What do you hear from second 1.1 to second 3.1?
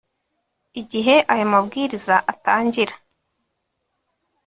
aya mabwiriza atangira